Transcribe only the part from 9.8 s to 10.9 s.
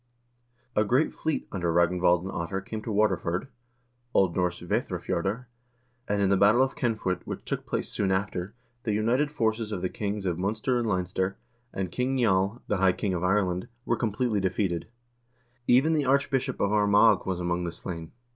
the kings of Munster and